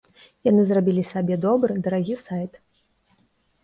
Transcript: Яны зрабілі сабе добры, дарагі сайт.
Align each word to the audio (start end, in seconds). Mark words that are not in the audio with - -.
Яны 0.47 0.61
зрабілі 0.69 1.03
сабе 1.11 1.39
добры, 1.45 1.79
дарагі 1.87 2.21
сайт. 2.27 2.53